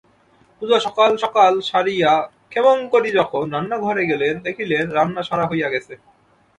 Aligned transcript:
পূজা 0.61 0.77
সকাল-সকাল 0.79 1.53
সারিয়া 1.61 2.11
ক্ষেমংকরী 2.49 3.09
যখন 3.11 3.43
রান্নাঘরে 3.51 4.03
গেলেন, 4.05 4.35
দেখিলেন, 4.39 4.85
রান্না 4.91 5.21
সারা 5.23 5.45
হইয়া 5.47 5.69
গেছে। 5.69 5.93